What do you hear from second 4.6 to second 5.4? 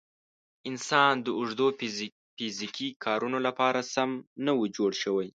جوړ شوی.